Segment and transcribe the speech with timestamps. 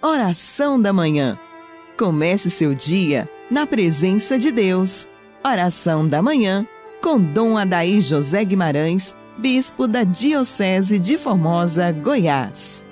[0.00, 1.36] Oração da Manhã.
[1.98, 5.08] Comece seu dia na presença de Deus.
[5.44, 6.64] Oração da Manhã
[7.02, 12.84] com Dom Adaí José Guimarães, Bispo da Diocese de Formosa, Goiás.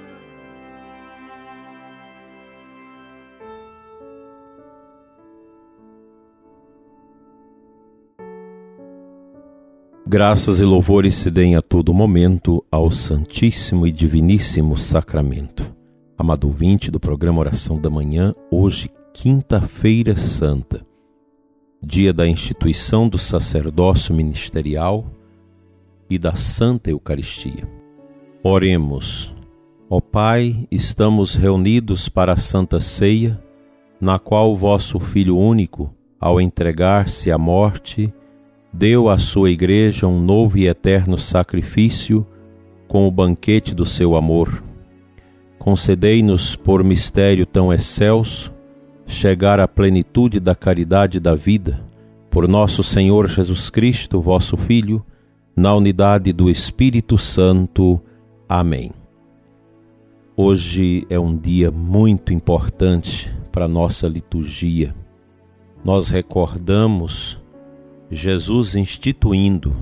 [10.04, 15.75] Graças e louvores se deem a todo momento ao Santíssimo e Diviníssimo Sacramento.
[16.18, 20.80] Amado ouvinte do programa Oração da Manhã, hoje, quinta-feira santa,
[21.82, 25.04] dia da instituição do sacerdócio ministerial
[26.08, 27.68] e da Santa Eucaristia.
[28.42, 29.34] Oremos.
[29.90, 33.38] Ó Pai, estamos reunidos para a Santa Ceia,
[34.00, 38.10] na qual vosso Filho único, ao entregar-se à morte,
[38.72, 42.26] deu à sua Igreja um novo e eterno sacrifício
[42.88, 44.64] com o banquete do seu amor
[45.58, 48.52] concedei-nos por mistério tão excelso
[49.06, 51.80] chegar à plenitude da caridade da vida,
[52.30, 55.04] por nosso Senhor Jesus Cristo, vosso Filho,
[55.54, 58.00] na unidade do Espírito Santo.
[58.48, 58.90] Amém.
[60.36, 64.94] Hoje é um dia muito importante para a nossa liturgia.
[65.82, 67.40] Nós recordamos
[68.10, 69.74] Jesus instituindo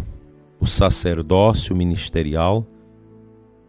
[0.61, 2.64] o sacerdócio ministerial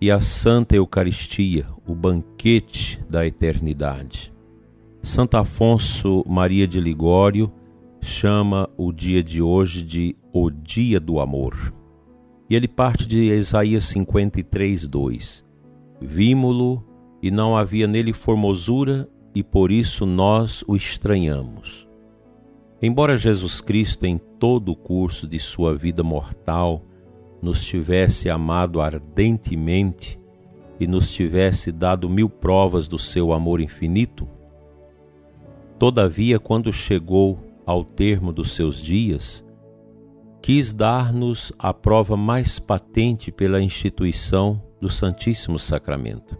[0.06, 4.31] e a Santa Eucaristia, o banquete da eternidade.
[5.02, 7.52] Santo Afonso Maria de Ligório
[8.00, 11.73] chama o dia de hoje de o Dia do Amor.
[12.47, 15.44] E ele parte de Isaías 53, 2.
[16.00, 16.86] Vimo-lo
[17.19, 21.90] e não havia nele formosura, e por isso nós o estranhamos.
[22.80, 26.86] Embora Jesus Cristo, em todo o curso de sua vida mortal,
[27.45, 30.19] nos tivesse amado ardentemente
[30.79, 34.27] e nos tivesse dado mil provas do seu amor infinito?
[35.77, 39.45] Todavia, quando chegou ao termo dos seus dias,
[40.41, 46.35] quis dar-nos a prova mais patente pela instituição do Santíssimo Sacramento.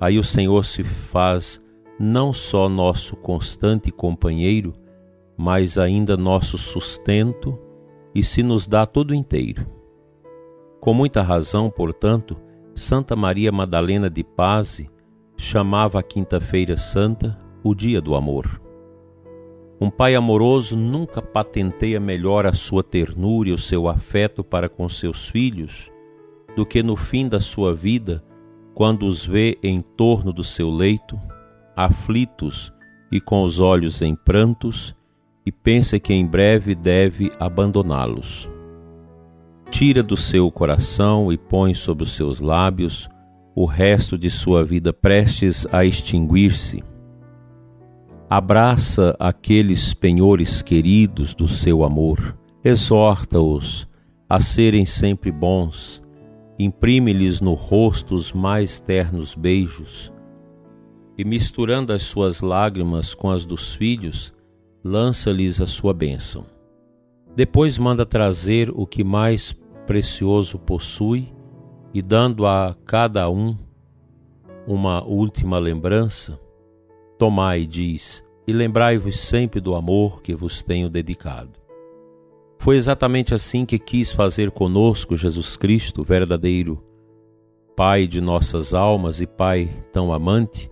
[0.00, 1.62] Aí o Senhor se faz
[2.00, 4.74] não só nosso constante companheiro,
[5.36, 7.56] mas ainda nosso sustento
[8.12, 9.79] e se nos dá todo inteiro.
[10.80, 12.38] Com muita razão, portanto,
[12.74, 14.82] Santa Maria Madalena de Paz
[15.36, 18.60] chamava a Quinta-feira Santa o dia do amor.
[19.78, 24.88] Um pai amoroso nunca patenteia melhor a sua ternura e o seu afeto para com
[24.88, 25.90] seus filhos
[26.56, 28.24] do que no fim da sua vida,
[28.74, 31.20] quando os vê em torno do seu leito,
[31.76, 32.72] aflitos
[33.12, 34.94] e com os olhos em prantos,
[35.44, 38.48] e pensa que em breve deve abandoná-los
[39.80, 43.08] tira do seu coração e põe sobre os seus lábios
[43.56, 46.84] o resto de sua vida prestes a extinguir-se.
[48.28, 53.88] Abraça aqueles penhores queridos do seu amor, exorta-os
[54.28, 56.02] a serem sempre bons,
[56.58, 60.12] imprime-lhes no rosto os mais ternos beijos,
[61.16, 64.34] e misturando as suas lágrimas com as dos filhos,
[64.84, 66.44] lança-lhes a sua bênção.
[67.34, 69.54] Depois manda trazer o que mais
[69.90, 71.34] precioso possui
[71.92, 73.58] e dando a cada um
[74.64, 76.38] uma última lembrança,
[77.18, 81.58] tomai, diz, e lembrai-vos sempre do amor que vos tenho dedicado.
[82.60, 86.80] Foi exatamente assim que quis fazer conosco Jesus Cristo, verdadeiro
[87.74, 90.70] Pai de nossas almas e Pai tão amante,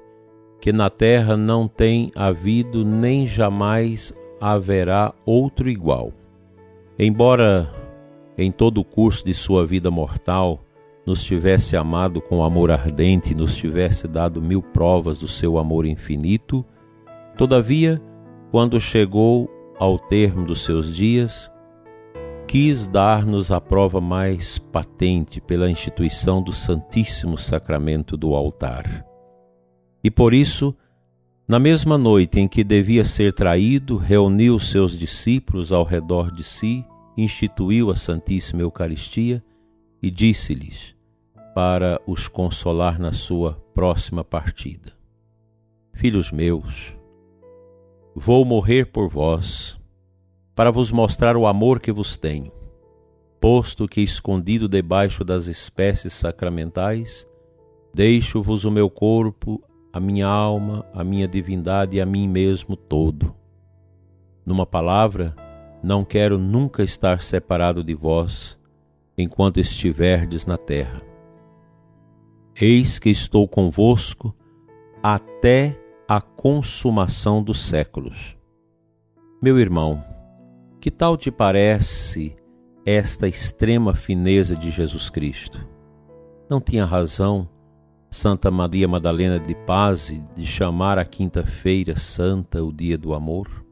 [0.60, 6.12] que na terra não tem havido nem jamais haverá outro igual.
[6.96, 7.87] Embora
[8.38, 10.62] em todo o curso de sua vida mortal,
[11.04, 16.64] nos tivesse amado com amor ardente, nos tivesse dado mil provas do seu amor infinito,
[17.36, 17.98] todavia,
[18.52, 21.50] quando chegou ao termo dos seus dias,
[22.46, 29.04] quis dar-nos a prova mais patente pela instituição do Santíssimo Sacramento do altar.
[30.02, 30.74] E por isso,
[31.46, 36.84] na mesma noite em que devia ser traído, reuniu seus discípulos ao redor de si
[37.18, 39.42] instituiu a Santíssima Eucaristia
[40.00, 40.96] e disse-lhes,
[41.52, 44.92] para os consolar na sua próxima partida:
[45.92, 46.96] Filhos meus,
[48.14, 49.76] vou morrer por vós,
[50.54, 52.52] para vos mostrar o amor que vos tenho,
[53.40, 57.26] posto que escondido debaixo das espécies sacramentais,
[57.92, 59.60] deixo-vos o meu corpo,
[59.92, 63.34] a minha alma, a minha divindade e a mim mesmo todo.
[64.46, 65.34] Numa palavra,
[65.82, 68.58] não quero nunca estar separado de vós
[69.16, 71.02] enquanto estiverdes na terra.
[72.60, 74.34] Eis que estou convosco
[75.02, 75.78] até
[76.08, 78.36] a consumação dos séculos.
[79.40, 80.02] Meu irmão,
[80.80, 82.34] que tal te parece
[82.84, 85.64] esta extrema fineza de Jesus Cristo?
[86.48, 87.48] Não tinha razão
[88.10, 93.67] Santa Maria Madalena de Paz de chamar a quinta-feira santa o dia do amor?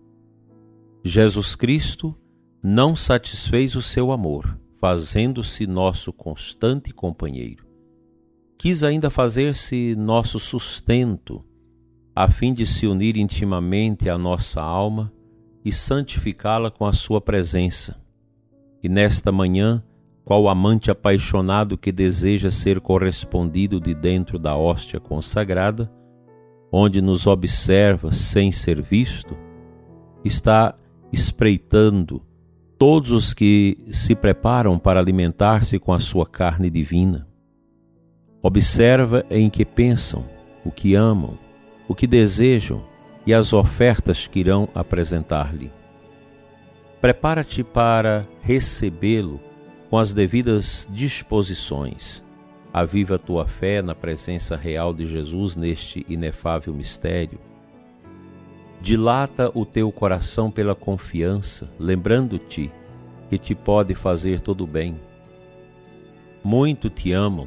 [1.07, 2.17] Jesus Cristo
[2.61, 7.65] não satisfez o seu amor, fazendo-se nosso constante companheiro.
[8.59, 11.45] Quis ainda fazer-se nosso sustento,
[12.13, 15.13] a fim de se unir intimamente à nossa alma
[15.65, 18.03] e santificá-la com a sua presença.
[18.83, 19.85] E nesta manhã,
[20.25, 25.89] qual amante apaixonado que deseja ser correspondido de dentro da hóstia consagrada,
[26.73, 29.37] onde nos observa sem ser visto,
[30.25, 30.77] está
[31.17, 32.23] espreitando
[32.79, 37.27] todos os que se preparam para alimentar-se com a sua carne divina.
[38.43, 40.27] Observa em que pensam,
[40.63, 41.39] o que amam,
[41.89, 42.83] o que desejam
[43.27, 45.73] e as ofertas que irão apresentar-lhe.
[47.01, 49.41] Prepara-te para recebê-lo
[49.89, 52.23] com as devidas disposições.
[52.73, 57.39] Aviva tua fé na presença real de Jesus neste inefável mistério.
[58.81, 62.71] Dilata o teu coração pela confiança, lembrando-te
[63.29, 65.01] que te pode fazer todo o bem.
[66.45, 67.47] Muito te amam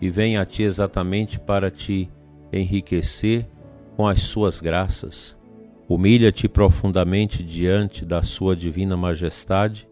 [0.00, 2.10] e vêm a ti exatamente para te
[2.52, 3.48] enriquecer
[3.96, 5.36] com as suas graças.
[5.88, 9.88] Humilha-te profundamente diante da sua divina majestade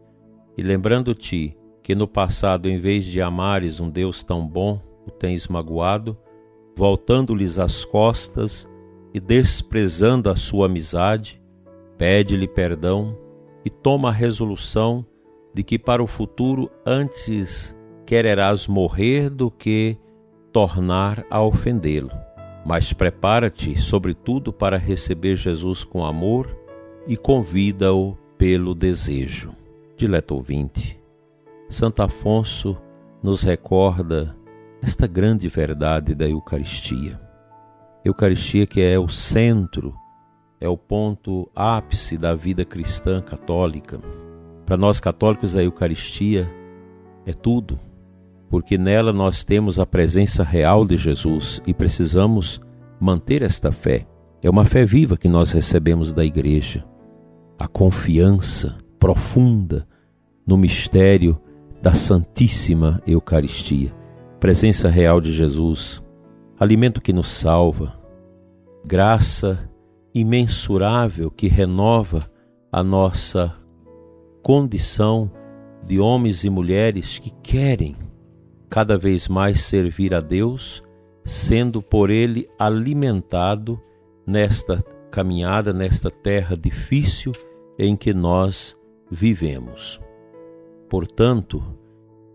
[0.56, 5.49] e lembrando-te que no passado, em vez de amares um Deus tão bom, o tens
[5.49, 6.17] magoado,
[6.76, 8.69] voltando-lhes as costas
[9.12, 11.41] e desprezando a sua amizade,
[11.99, 13.17] pede-lhe perdão
[13.65, 15.05] e toma a resolução
[15.53, 17.77] de que para o futuro antes
[18.07, 19.99] quererás morrer do que
[20.53, 22.11] tornar a ofendê-lo.
[22.65, 26.57] Mas prepara-te, sobretudo, para receber Jesus com amor
[27.07, 29.55] e convida-o pelo desejo.
[29.97, 31.01] Dileto ouvinte,
[31.69, 32.77] Santo Afonso
[33.23, 34.37] nos recorda
[34.83, 37.30] esta grande verdade da Eucaristia.
[38.05, 39.94] Eucaristia que é o centro,
[40.61, 44.00] é o ponto ápice da vida cristã católica.
[44.64, 46.50] Para nós católicos, a Eucaristia
[47.26, 47.79] é tudo,
[48.49, 52.61] porque nela nós temos a presença real de Jesus e precisamos
[52.99, 54.06] manter esta fé.
[54.43, 56.85] É uma fé viva que nós recebemos da Igreja.
[57.58, 59.87] A confiança profunda
[60.47, 61.38] no mistério
[61.82, 63.94] da Santíssima Eucaristia,
[64.38, 66.02] presença real de Jesus,
[66.61, 67.99] alimento que nos salva,
[68.85, 69.67] graça
[70.15, 72.31] imensurável que renova
[72.71, 73.57] a nossa
[74.43, 75.33] condição
[75.87, 77.97] de homens e mulheres que querem
[78.69, 80.83] cada vez mais servir a Deus,
[81.25, 83.81] sendo por Ele alimentado
[84.27, 87.33] nesta caminhada, nesta terra difícil
[87.79, 88.77] em que nós
[89.11, 89.99] vivemos.
[90.91, 91.65] Portanto,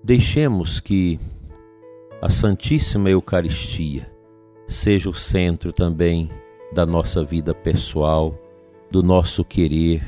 [0.04, 1.20] deixemos que
[2.20, 4.15] a Santíssima Eucaristia
[4.68, 6.30] seja o centro também
[6.74, 8.34] da nossa vida pessoal,
[8.90, 10.04] do nosso querer,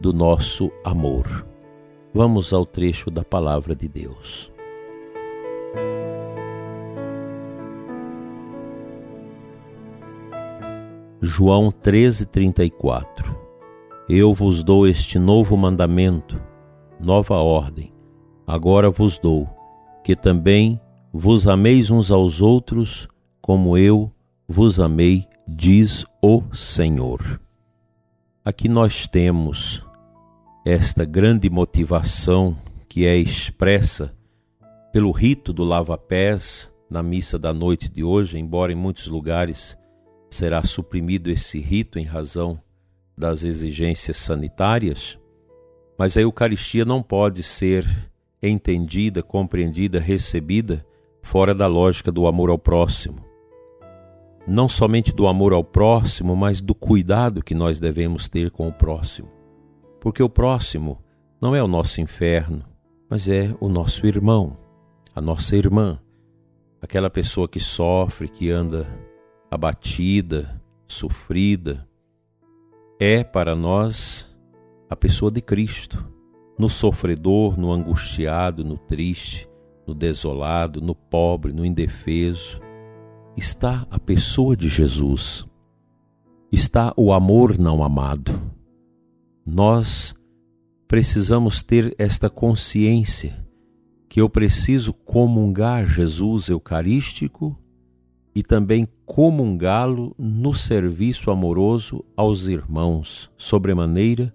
[0.00, 1.46] do nosso amor.
[2.12, 4.52] Vamos ao trecho da palavra de Deus.
[11.20, 13.34] João 13:34
[14.08, 16.38] Eu vos dou este novo mandamento
[17.00, 17.92] nova ordem.
[18.46, 19.48] Agora vos dou,
[20.02, 20.80] que também
[21.12, 23.08] vos ameis uns aos outros,
[23.44, 24.10] como eu
[24.48, 27.38] vos amei, diz o Senhor.
[28.42, 29.84] Aqui nós temos
[30.64, 32.56] esta grande motivação
[32.88, 34.16] que é expressa
[34.90, 39.76] pelo rito do lava-pés na missa da noite de hoje, embora em muitos lugares
[40.30, 42.58] será suprimido esse rito em razão
[43.14, 45.18] das exigências sanitárias,
[45.98, 47.86] mas a Eucaristia não pode ser
[48.42, 50.82] entendida, compreendida, recebida
[51.20, 53.33] fora da lógica do amor ao próximo.
[54.46, 58.72] Não somente do amor ao próximo, mas do cuidado que nós devemos ter com o
[58.72, 59.28] próximo.
[60.00, 60.98] Porque o próximo
[61.40, 62.62] não é o nosso inferno,
[63.08, 64.56] mas é o nosso irmão,
[65.14, 65.98] a nossa irmã,
[66.80, 68.86] aquela pessoa que sofre, que anda
[69.50, 71.88] abatida, sofrida.
[73.00, 74.34] É para nós
[74.90, 76.06] a pessoa de Cristo,
[76.58, 79.48] no sofredor, no angustiado, no triste,
[79.86, 82.60] no desolado, no pobre, no indefeso,
[83.36, 85.44] está a pessoa de Jesus.
[86.50, 88.40] Está o amor não amado.
[89.44, 90.14] Nós
[90.86, 93.44] precisamos ter esta consciência
[94.08, 97.58] que eu preciso comungar Jesus Eucarístico
[98.34, 104.34] e também comungá-lo no serviço amoroso aos irmãos, sobremaneira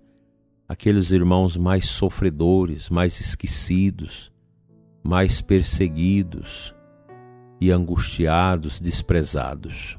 [0.67, 4.31] aqueles irmãos mais sofredores, mais esquecidos,
[5.03, 6.75] mais perseguidos
[7.59, 9.97] e angustiados, desprezados.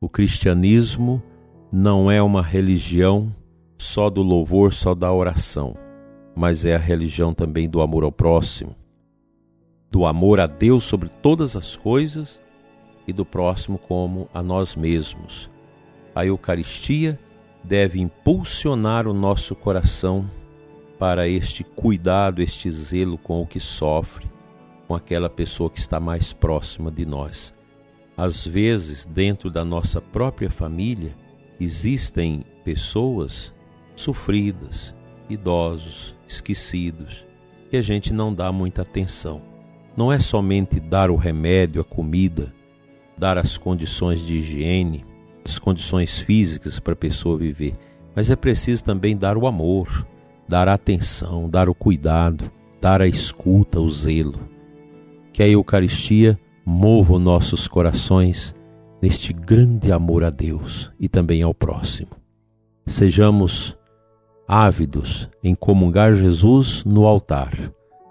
[0.00, 1.22] O cristianismo
[1.72, 3.34] não é uma religião
[3.78, 5.76] só do louvor, só da oração,
[6.34, 8.76] mas é a religião também do amor ao próximo,
[9.90, 12.40] do amor a Deus sobre todas as coisas
[13.06, 15.50] e do próximo como a nós mesmos.
[16.14, 17.18] A Eucaristia
[17.64, 20.28] deve impulsionar o nosso coração
[20.98, 24.30] para este cuidado, este zelo com o que sofre,
[24.92, 27.54] com aquela pessoa que está mais próxima de nós.
[28.14, 31.16] Às vezes, dentro da nossa própria família,
[31.58, 33.54] existem pessoas
[33.96, 34.94] sofridas,
[35.30, 37.26] idosos, esquecidos,
[37.72, 39.40] e a gente não dá muita atenção.
[39.96, 42.52] Não é somente dar o remédio, a comida,
[43.16, 45.06] dar as condições de higiene,
[45.42, 47.78] as condições físicas para a pessoa viver,
[48.14, 50.06] mas é preciso também dar o amor,
[50.46, 54.51] dar a atenção, dar o cuidado, dar a escuta, o zelo.
[55.32, 58.54] Que a Eucaristia mova nossos corações
[59.00, 62.10] neste grande amor a Deus e também ao próximo.
[62.86, 63.76] Sejamos
[64.46, 67.52] ávidos em comungar Jesus no altar,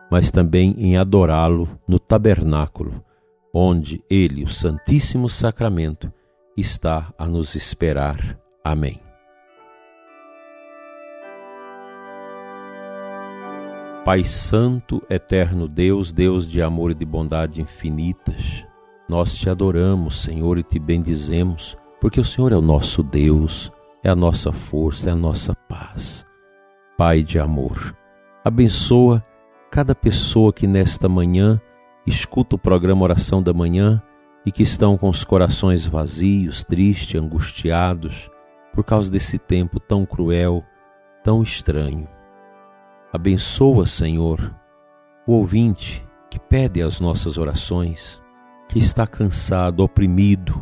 [0.10, 3.04] mas também em adorá-lo no tabernáculo,
[3.54, 6.12] onde ele, o Santíssimo Sacramento,
[6.58, 8.38] está a nos esperar.
[8.64, 9.11] Amém.
[14.04, 18.66] Pai Santo, eterno Deus, Deus de amor e de bondade infinitas,
[19.08, 23.72] nós te adoramos, Senhor, e te bendizemos, porque o Senhor é o nosso Deus,
[24.04, 26.26] é a nossa força, é a nossa paz.
[26.98, 27.96] Pai de amor,
[28.44, 29.24] abençoa
[29.70, 31.62] cada pessoa que nesta manhã
[32.06, 34.02] escuta o programa Oração da Manhã
[34.44, 38.32] e que estão com os corações vazios, tristes, angustiados
[38.74, 40.64] por causa desse tempo tão cruel,
[41.24, 42.08] tão estranho.
[43.14, 44.56] Abençoa, Senhor,
[45.28, 48.22] o ouvinte que pede as nossas orações,
[48.70, 50.62] que está cansado, oprimido,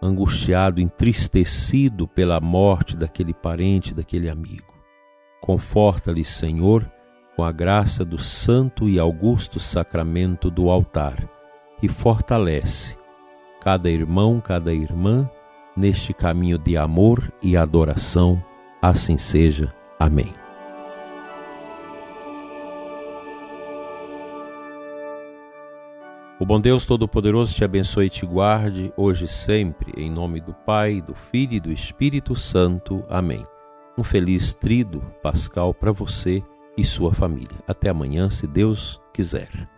[0.00, 4.72] angustiado, entristecido pela morte daquele parente, daquele amigo.
[5.40, 6.88] Conforta-lhe, Senhor,
[7.34, 11.28] com a graça do santo e augusto sacramento do altar
[11.82, 12.96] e fortalece
[13.60, 15.28] cada irmão, cada irmã
[15.76, 18.42] neste caminho de amor e adoração.
[18.82, 19.74] Assim seja.
[19.98, 20.39] Amém.
[26.40, 30.54] O bom Deus Todo-Poderoso te abençoe e te guarde, hoje e sempre, em nome do
[30.54, 33.04] Pai, do Filho e do Espírito Santo.
[33.10, 33.44] Amém.
[33.98, 36.42] Um feliz trido pascal para você
[36.78, 37.58] e sua família.
[37.68, 39.68] Até amanhã, se Deus quiser.